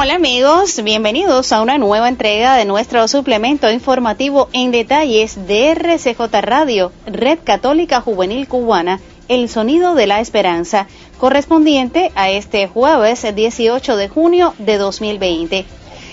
[0.00, 6.20] Hola amigos, bienvenidos a una nueva entrega de nuestro suplemento informativo en detalles de RCJ
[6.40, 10.86] Radio, Red Católica Juvenil Cubana, El Sonido de la Esperanza,
[11.18, 15.66] correspondiente a este jueves 18 de junio de 2020.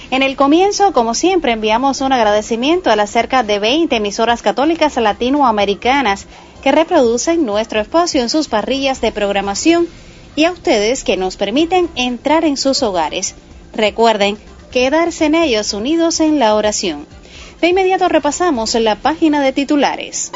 [0.09, 4.97] En el comienzo, como siempre, enviamos un agradecimiento a las cerca de 20 emisoras católicas
[4.97, 6.25] latinoamericanas
[6.63, 9.87] que reproducen nuestro espacio en sus parrillas de programación
[10.35, 13.35] y a ustedes que nos permiten entrar en sus hogares.
[13.75, 14.37] Recuerden
[14.71, 17.05] quedarse en ellos unidos en la oración.
[17.61, 20.31] De inmediato repasamos la página de titulares.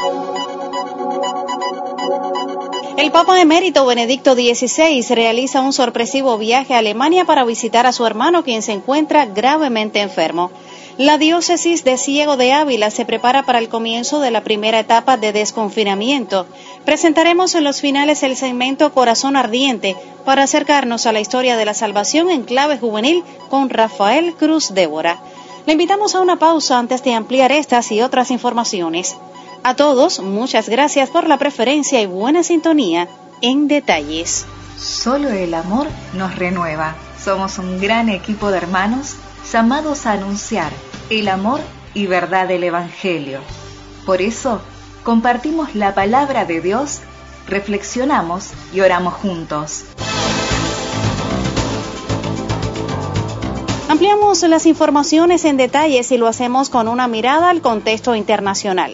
[3.00, 8.04] El Papa emérito Benedicto XVI realiza un sorpresivo viaje a Alemania para visitar a su
[8.04, 10.50] hermano quien se encuentra gravemente enfermo.
[10.98, 15.16] La diócesis de Ciego de Ávila se prepara para el comienzo de la primera etapa
[15.16, 16.44] de desconfinamiento.
[16.84, 21.72] Presentaremos en los finales el segmento Corazón Ardiente para acercarnos a la historia de la
[21.72, 25.22] salvación en clave juvenil con Rafael Cruz Débora.
[25.64, 29.16] Le invitamos a una pausa antes de ampliar estas y otras informaciones.
[29.62, 33.08] A todos, muchas gracias por la preferencia y buena sintonía
[33.42, 34.46] en detalles.
[34.78, 36.94] Solo el amor nos renueva.
[37.22, 39.16] Somos un gran equipo de hermanos
[39.52, 40.72] llamados a anunciar
[41.10, 41.60] el amor
[41.92, 43.40] y verdad del Evangelio.
[44.06, 44.62] Por eso,
[45.04, 47.00] compartimos la palabra de Dios,
[47.46, 49.84] reflexionamos y oramos juntos.
[53.90, 58.92] Ampliamos las informaciones en detalles y lo hacemos con una mirada al contexto internacional.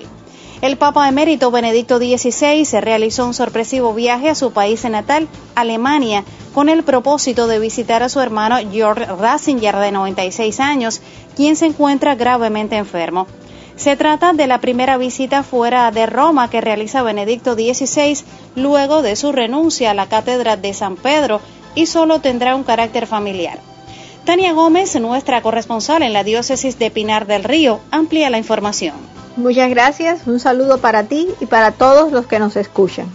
[0.62, 6.24] El Papa emérito Benedicto XVI se realizó un sorpresivo viaje a su país natal, Alemania,
[6.54, 11.02] con el propósito de visitar a su hermano George Ratzinger, de 96 años,
[11.36, 13.26] quien se encuentra gravemente enfermo.
[13.76, 18.24] Se trata de la primera visita fuera de Roma que realiza Benedicto XVI
[18.54, 21.42] luego de su renuncia a la cátedra de San Pedro
[21.74, 23.58] y solo tendrá un carácter familiar.
[24.24, 29.15] Tania Gómez, nuestra corresponsal en la diócesis de Pinar del Río, amplía la información.
[29.36, 33.06] Muchas gracias, un saludo para ti y para todos los que nos escuchan.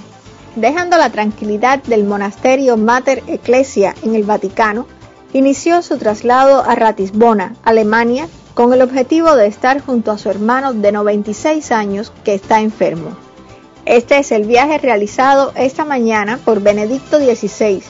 [0.56, 4.86] Dejando la tranquilidad del monasterio Mater Ecclesia en el Vaticano,
[5.34, 10.74] inició su traslado a Ratisbona, Alemania, con el objetivo de estar junto a su hermano
[10.74, 13.18] de 96 años que está enfermo.
[13.86, 17.82] Este es el viaje realizado esta mañana por Benedicto XVI,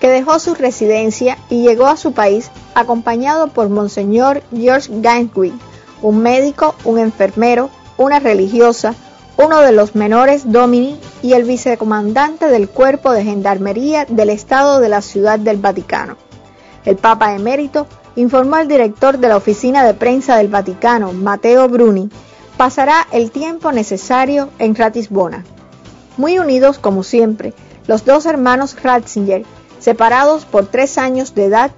[0.00, 5.54] que dejó su residencia y llegó a su país acompañado por Monseñor George Gainswick,
[6.02, 8.94] un médico, un enfermero, una religiosa,
[9.36, 14.88] uno de los menores Domini y el vicecomandante del cuerpo de gendarmería del Estado de
[14.88, 16.16] la Ciudad del Vaticano.
[16.84, 22.08] El Papa emérito informó al director de la oficina de prensa del Vaticano, Matteo Bruni,
[22.56, 25.44] pasará el tiempo necesario en Ratisbona.
[26.16, 27.52] Muy unidos como siempre,
[27.86, 29.44] los dos hermanos Ratzinger,
[29.78, 31.70] separados por tres años de edad,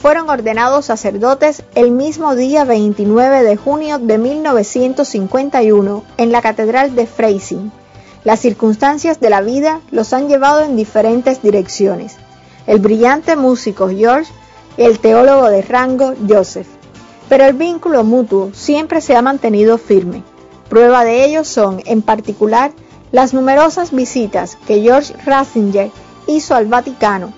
[0.00, 7.06] fueron ordenados sacerdotes el mismo día 29 de junio de 1951 en la Catedral de
[7.06, 7.72] Freising.
[8.22, 12.16] Las circunstancias de la vida los han llevado en diferentes direcciones.
[12.66, 14.32] El brillante músico George
[14.76, 16.66] y el teólogo de rango Joseph.
[17.28, 20.22] Pero el vínculo mutuo siempre se ha mantenido firme.
[20.68, 22.72] Prueba de ello son, en particular,
[23.12, 25.90] las numerosas visitas que George Ratzinger
[26.26, 27.32] hizo al Vaticano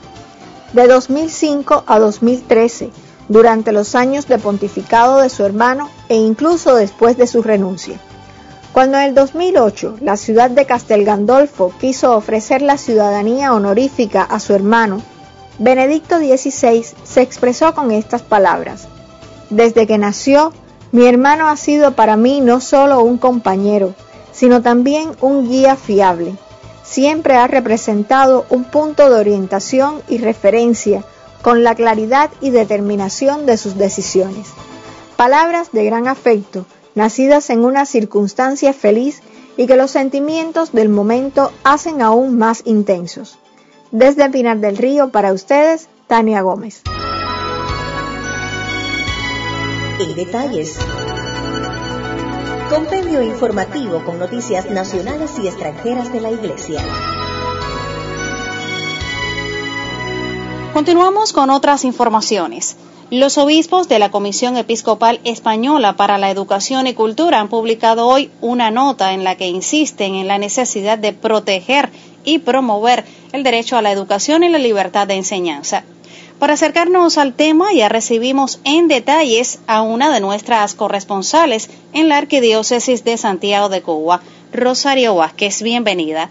[0.73, 2.91] de 2005 a 2013,
[3.29, 7.99] durante los años de pontificado de su hermano e incluso después de su renuncia.
[8.73, 14.41] Cuando en el 2008 la ciudad de Castel Gandolfo quiso ofrecer la ciudadanía honorífica a
[14.41, 15.03] su hermano,
[15.59, 18.87] Benedicto XVI se expresó con estas palabras.
[19.50, 20.53] Desde que nació,
[20.93, 23.94] mi hermano ha sido para mí no solo un compañero,
[24.32, 26.37] sino también un guía fiable
[26.88, 31.05] siempre ha representado un punto de orientación y referencia
[31.43, 34.49] con la claridad y determinación de sus decisiones.
[35.17, 36.64] Palabras de gran afecto,
[36.94, 39.20] nacidas en una circunstancia feliz
[39.56, 43.38] y que los sentimientos del momento hacen aún más intensos.
[43.91, 46.82] Desde Pinar del Río para ustedes, Tania Gómez.
[50.17, 50.79] Detalles.
[52.69, 56.85] Compendio informativo con noticias nacionales y extranjeras de la Iglesia.
[60.75, 62.76] Continuamos con otras informaciones.
[63.11, 68.31] Los obispos de la Comisión Episcopal Española para la Educación y Cultura han publicado hoy
[68.43, 71.88] una nota en la que insisten en la necesidad de proteger
[72.23, 75.85] y promover el derecho a la educación y la libertad de enseñanza.
[76.38, 82.17] Para acercarnos al tema ya recibimos en detalles a una de nuestras corresponsales en la
[82.17, 84.20] Arquidiócesis de Santiago de Cuba,
[84.52, 85.62] Rosario Vázquez.
[85.62, 86.31] Bienvenida.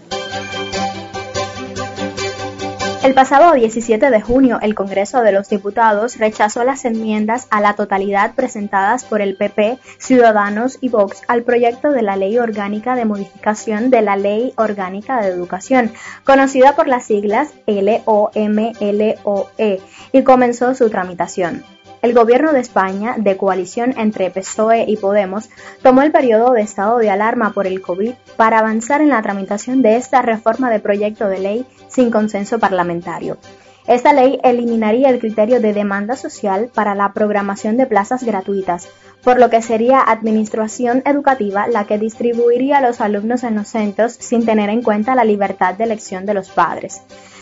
[3.08, 7.74] El pasado 17 de junio, el Congreso de los Diputados rechazó las enmiendas a la
[7.74, 13.06] totalidad presentadas por el PP, Ciudadanos y Vox al proyecto de la Ley Orgánica de
[13.06, 15.90] Modificación de la Ley Orgánica de Educación,
[16.22, 19.80] conocida por las siglas LOMLOE,
[20.12, 21.64] y comenzó su tramitación.
[22.00, 25.48] El gobierno de España, de coalición entre PSOE y Podemos,
[25.82, 29.82] tomó el periodo de estado de alarma por el COVID para avanzar en la tramitación
[29.82, 33.36] de esta reforma de proyecto de ley sin consenso parlamentario.
[33.88, 38.86] Esta ley eliminaría el criterio de demanda social para la programación de plazas gratuitas,
[39.24, 44.12] por lo que sería Administración Educativa la que distribuiría a los alumnos en los centros
[44.12, 47.00] sin tener en cuenta la libertad de elección de los padres.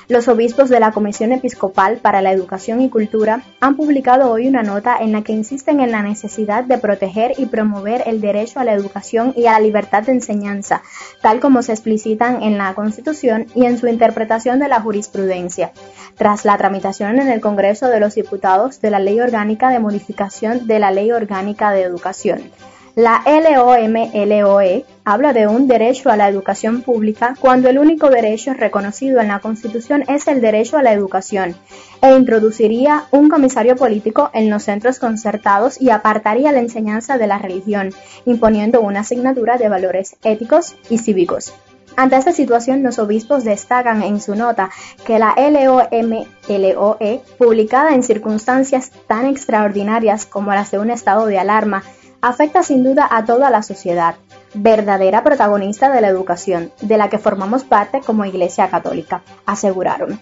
[0.08, 4.62] Los obispos de la Comisión Episcopal para la Educación y Cultura han publicado hoy una
[4.62, 8.64] nota en la que insisten en la necesidad de proteger y promover el derecho a
[8.64, 10.82] la educación y a la libertad de enseñanza,
[11.23, 15.73] tal como se explicitan en la Constitución y en su interpretación de la jurisprudencia.
[16.17, 20.69] Tras la tramitación en el Congreso de los Diputados de la Ley Orgánica de Modificación
[20.69, 22.53] de la Ley Orgánica de Educación.
[22.94, 29.20] La LOMLOE habla de un derecho a la educación pública cuando el único derecho reconocido
[29.20, 31.55] en la Constitución es el derecho a la educación
[32.03, 37.38] e introduciría un comisario político en los centros concertados y apartaría la enseñanza de la
[37.38, 37.94] religión,
[38.25, 41.55] imponiendo una asignatura de valores éticos y cívicos.
[41.94, 44.70] Ante esta situación, los obispos destacan en su nota
[45.06, 51.85] que la LOMLOE, publicada en circunstancias tan extraordinarias como las de un estado de alarma,
[52.20, 54.17] afecta sin duda a toda la sociedad,
[54.56, 60.20] verdadera protagonista de la educación, de la que formamos parte como Iglesia Católica, aseguraron.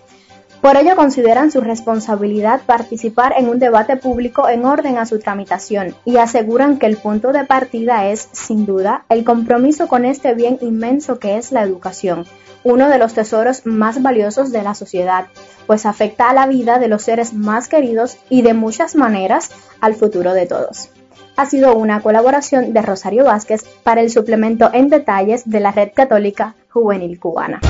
[0.60, 5.94] Por ello consideran su responsabilidad participar en un debate público en orden a su tramitación
[6.06, 10.58] y aseguran que el punto de partida es, sin duda, el compromiso con este bien
[10.62, 12.24] inmenso que es la educación,
[12.62, 15.26] uno de los tesoros más valiosos de la sociedad,
[15.66, 19.50] pues afecta a la vida de los seres más queridos y de muchas maneras
[19.82, 20.88] al futuro de todos
[21.36, 25.90] ha sido una colaboración de Rosario Vázquez para el suplemento en detalles de la Red
[25.94, 27.60] Católica Juvenil Cubana.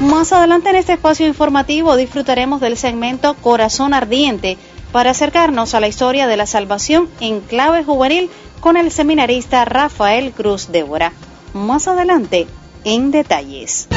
[0.00, 4.58] Más adelante en este espacio informativo disfrutaremos del segmento Corazón Ardiente
[4.90, 8.28] para acercarnos a la historia de la salvación en clave juvenil
[8.60, 11.12] con el seminarista Rafael Cruz Débora.
[11.54, 12.46] Más adelante,
[12.84, 13.88] en detalles.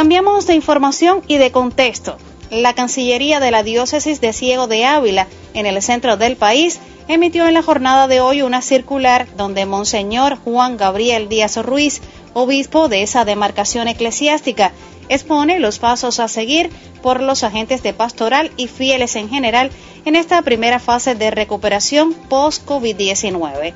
[0.00, 2.16] Cambiamos de información y de contexto.
[2.50, 7.46] La Cancillería de la Diócesis de Ciego de Ávila, en el centro del país, emitió
[7.46, 12.00] en la jornada de hoy una circular donde Monseñor Juan Gabriel Díaz Ruiz,
[12.32, 14.72] obispo de esa demarcación eclesiástica,
[15.10, 16.70] expone los pasos a seguir
[17.02, 19.70] por los agentes de pastoral y fieles en general
[20.06, 23.74] en esta primera fase de recuperación post-COVID-19.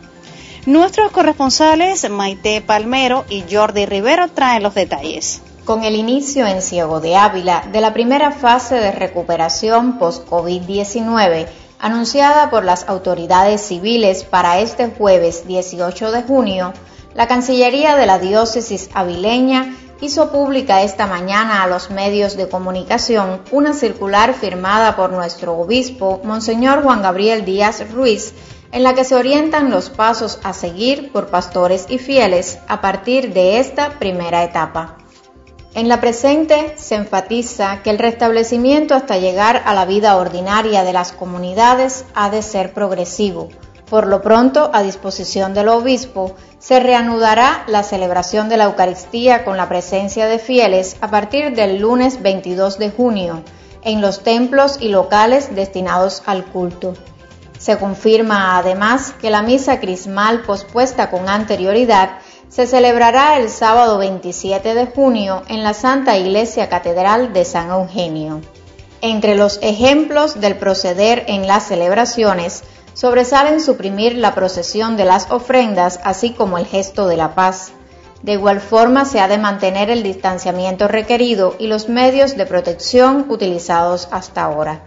[0.65, 7.01] Nuestros corresponsales Maite Palmero y Jordi Rivero traen los detalles con el inicio en Ciego
[7.01, 11.47] de Ávila de la primera fase de recuperación post-COVID-19
[11.79, 16.73] anunciada por las autoridades civiles para este jueves 18 de junio,
[17.15, 23.41] la Cancillería de la Diócesis avileña hizo pública esta mañana a los medios de comunicación
[23.51, 28.35] una circular firmada por nuestro obispo, Monseñor Juan Gabriel Díaz Ruiz,
[28.73, 33.33] en la que se orientan los pasos a seguir por pastores y fieles a partir
[33.33, 35.04] de esta primera etapa.
[35.75, 40.93] En la presente se enfatiza que el restablecimiento hasta llegar a la vida ordinaria de
[40.93, 43.49] las comunidades ha de ser progresivo.
[43.91, 49.57] Por lo pronto, a disposición del obispo, se reanudará la celebración de la Eucaristía con
[49.57, 53.43] la presencia de fieles a partir del lunes 22 de junio
[53.83, 56.95] en los templos y locales destinados al culto.
[57.59, 62.19] Se confirma además que la misa crismal pospuesta con anterioridad
[62.55, 68.43] se celebrará el sábado 27 de junio en la Santa Iglesia Catedral de San Eugenio.
[69.01, 75.99] Entre los ejemplos del proceder en las celebraciones sobresalen suprimir la procesión de las ofrendas
[76.05, 77.73] así como el gesto de la paz.
[78.23, 83.27] De igual forma se ha de mantener el distanciamiento requerido y los medios de protección
[83.31, 84.81] utilizados hasta ahora.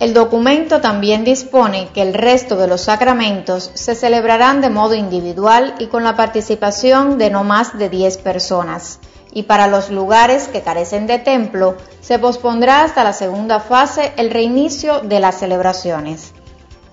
[0.00, 5.74] El documento también dispone que el resto de los sacramentos se celebrarán de modo individual
[5.78, 8.98] y con la participación de no más de 10 personas,
[9.30, 14.30] y para los lugares que carecen de templo se pospondrá hasta la segunda fase el
[14.30, 16.32] reinicio de las celebraciones.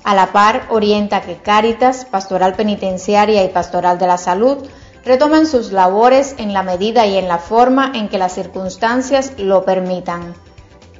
[0.03, 4.67] A la par, orienta que Cáritas, Pastoral Penitenciaria y Pastoral de la Salud
[5.05, 9.63] retomen sus labores en la medida y en la forma en que las circunstancias lo
[9.63, 10.35] permitan.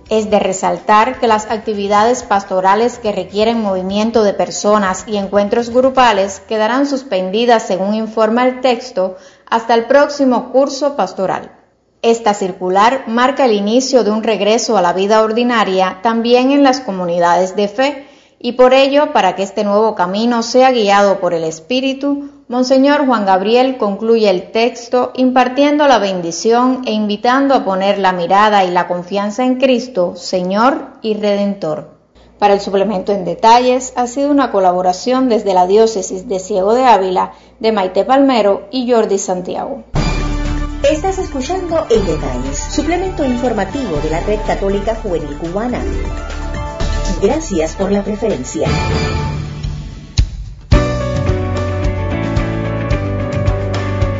[0.09, 6.41] Es de resaltar que las actividades pastorales que requieren movimiento de personas y encuentros grupales
[6.47, 9.17] quedarán suspendidas, según informa el texto,
[9.49, 11.51] hasta el próximo curso pastoral.
[12.01, 16.79] Esta circular marca el inicio de un regreso a la vida ordinaria también en las
[16.79, 18.07] comunidades de fe
[18.39, 23.25] y por ello, para que este nuevo camino sea guiado por el Espíritu, Monseñor Juan
[23.25, 28.87] Gabriel concluye el texto impartiendo la bendición e invitando a poner la mirada y la
[28.87, 31.89] confianza en Cristo, Señor y Redentor.
[32.39, 36.85] Para el suplemento en detalles ha sido una colaboración desde la diócesis de Ciego de
[36.85, 39.83] Ávila de Maite Palmero y Jordi Santiago.
[40.89, 45.81] Estás escuchando En Detalles, suplemento informativo de la Red Católica Juvenil Cubana.
[47.21, 48.69] Gracias por la preferencia.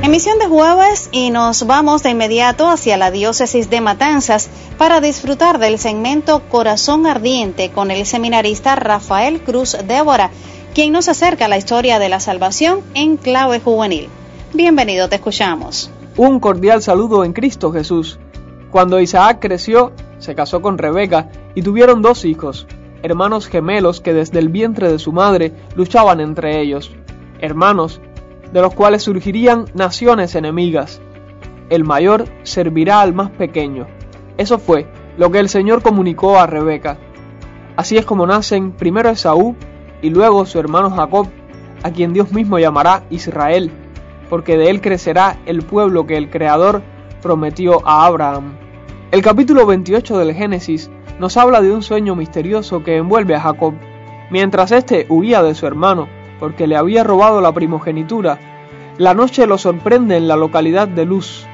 [0.08, 5.60] Emisión de jueves y nos vamos de inmediato hacia la diócesis de Matanzas para disfrutar
[5.60, 10.32] del segmento Corazón Ardiente con el seminarista Rafael Cruz Débora,
[10.74, 14.08] quien nos acerca a la historia de la salvación en clave juvenil.
[14.54, 15.92] Bienvenido, te escuchamos.
[16.16, 18.18] Un cordial saludo en Cristo Jesús.
[18.72, 22.66] Cuando Isaac creció, se casó con Rebeca y tuvieron dos hijos,
[23.04, 26.92] hermanos gemelos que desde el vientre de su madre luchaban entre ellos,
[27.42, 28.00] hermanos
[28.58, 31.00] de los cuales surgirían naciones enemigas.
[31.70, 33.86] El mayor servirá al más pequeño.
[34.36, 36.98] Eso fue lo que el Señor comunicó a Rebeca.
[37.76, 39.56] Así es como nacen primero Esaú
[40.02, 41.28] y luego su hermano Jacob,
[41.84, 43.70] a quien Dios mismo llamará Israel,
[44.28, 46.82] porque de él crecerá el pueblo que el Creador
[47.22, 48.56] prometió a Abraham.
[49.12, 53.76] El capítulo 28 del Génesis nos habla de un sueño misterioso que envuelve a Jacob.
[54.32, 56.08] Mientras éste huía de su hermano,
[56.40, 58.40] porque le había robado la primogenitura,
[58.98, 61.46] la noche lo sorprende en la localidad de Luz.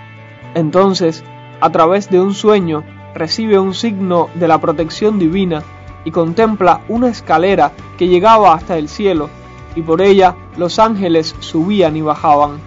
[0.56, 1.24] Entonces,
[1.62, 5.64] a través de un sueño, recibe un signo de la protección divina
[6.06, 9.30] y contempla una escalera que llegaba hasta el cielo,
[9.76, 12.60] y por ella los ángeles subían y bajaban.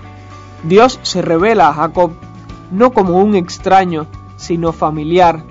[0.63, 2.13] Dios se revela a Jacob
[2.71, 4.07] no como un extraño,
[4.37, 5.45] sino familiar,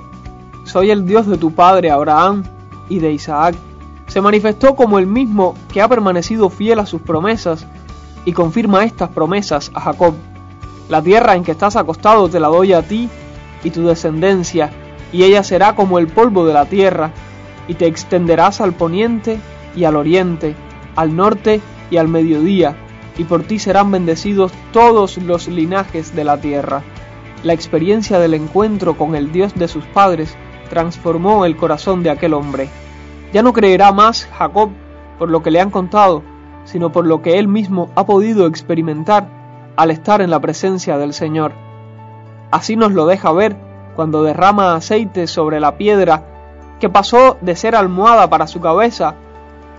[0.65, 2.43] soy el Dios de tu padre Abraham
[2.89, 3.55] y de Isaac.
[4.07, 7.65] Se manifestó como el mismo que ha permanecido fiel a sus promesas
[8.25, 10.13] y confirma estas promesas a Jacob.
[10.89, 13.09] La tierra en que estás acostado te la doy a ti
[13.63, 14.71] y tu descendencia,
[15.11, 17.11] y ella será como el polvo de la tierra,
[17.67, 19.39] y te extenderás al poniente
[19.75, 20.55] y al oriente,
[20.95, 22.75] al norte y al mediodía,
[23.17, 26.83] y por ti serán bendecidos todos los linajes de la tierra.
[27.43, 30.35] La experiencia del encuentro con el Dios de sus padres
[30.69, 32.69] transformó el corazón de aquel hombre.
[33.35, 34.69] Ya no creerá más Jacob
[35.19, 36.23] por lo que le han contado,
[36.63, 39.27] sino por lo que él mismo ha podido experimentar
[39.75, 41.51] al estar en la presencia del Señor.
[42.49, 43.57] Así nos lo deja ver
[43.93, 46.23] cuando derrama aceite sobre la piedra
[46.79, 49.15] que pasó de ser almohada para su cabeza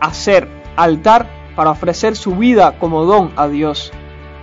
[0.00, 3.90] a ser altar para ofrecer su vida como don a Dios.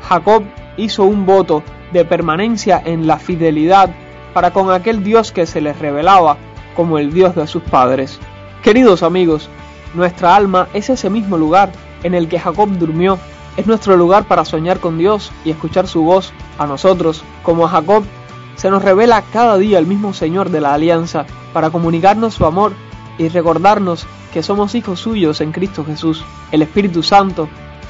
[0.09, 0.41] Jacob
[0.75, 3.91] hizo un voto de permanencia en la fidelidad
[4.33, 6.37] para con aquel Dios que se les revelaba
[6.75, 8.19] como el Dios de sus padres.
[8.63, 9.49] Queridos amigos,
[9.93, 13.19] nuestra alma es ese mismo lugar en el que Jacob durmió.
[13.57, 16.31] Es nuestro lugar para soñar con Dios y escuchar su voz.
[16.57, 18.05] A nosotros, como a Jacob,
[18.55, 22.71] se nos revela cada día el mismo Señor de la alianza para comunicarnos su amor
[23.17, 26.23] y recordarnos que somos hijos suyos en Cristo Jesús.
[26.53, 27.49] El Espíritu Santo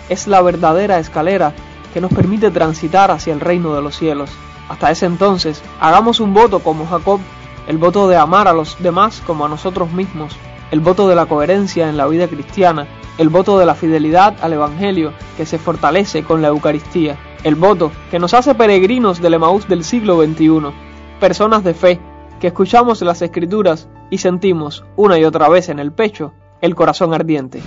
[0.09, 1.53] es la verdadera escalera
[1.93, 4.31] que nos permite transitar hacia el reino de los cielos.
[4.69, 7.19] Hasta ese entonces, hagamos un voto como Jacob,
[7.67, 10.35] el voto de amar a los demás como a nosotros mismos,
[10.73, 12.87] el voto de la coherencia en la vida cristiana,
[13.19, 17.91] el voto de la fidelidad al Evangelio que se fortalece con la Eucaristía, el voto
[18.09, 20.73] que nos hace peregrinos del Emaús del siglo XXI,
[21.19, 21.99] personas de fe
[22.39, 27.13] que escuchamos las Escrituras y sentimos una y otra vez en el pecho el corazón
[27.13, 27.61] ardiente.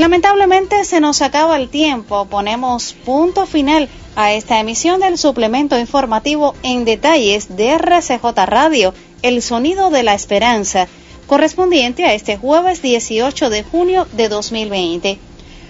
[0.00, 2.24] Lamentablemente se nos acaba el tiempo.
[2.24, 9.42] Ponemos punto final a esta emisión del suplemento informativo en detalles de RCJ Radio, El
[9.42, 10.88] Sonido de la Esperanza,
[11.26, 15.18] correspondiente a este jueves 18 de junio de 2020.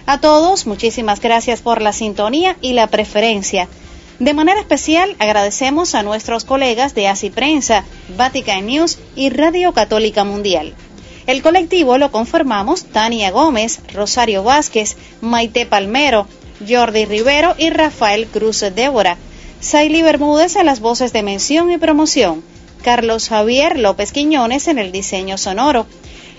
[0.06, 3.66] A todos, muchísimas gracias por la sintonía y la preferencia.
[4.20, 7.82] De manera especial agradecemos a nuestros colegas de ACI Prensa,
[8.16, 10.76] Vatican News y Radio Católica Mundial.
[11.26, 16.26] El colectivo lo conformamos Tania Gómez, Rosario Vázquez, Maite Palmero,
[16.66, 19.16] Jordi Rivero y Rafael Cruz Débora.
[19.60, 22.42] Saily Bermúdez en las voces de mención y promoción.
[22.82, 25.86] Carlos Javier López Quiñones en el diseño sonoro.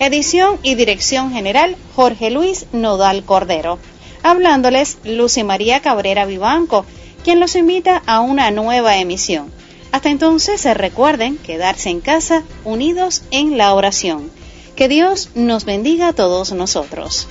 [0.00, 3.78] Edición y dirección general Jorge Luis Nodal Cordero.
[4.24, 6.84] Hablándoles Lucy María Cabrera Vivanco,
[7.22, 9.52] quien los invita a una nueva emisión.
[9.92, 14.30] Hasta entonces se recuerden quedarse en casa unidos en la oración.
[14.76, 17.28] Que Dios nos bendiga a todos nosotros.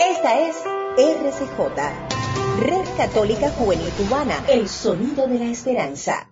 [0.00, 0.56] Esta es
[0.96, 1.58] RCJ,
[2.60, 6.28] Red Católica Juvenil Cubana, el sonido de la esperanza.